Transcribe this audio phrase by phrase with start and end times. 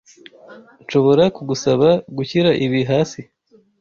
[0.83, 3.21] Nshobora kugusaba gushyira ibi hasi?